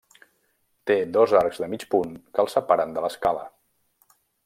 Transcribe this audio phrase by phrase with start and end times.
[0.91, 3.49] Té dos arcs de mig punt que el separen de l'escala.